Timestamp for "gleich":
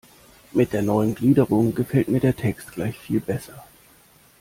2.71-2.97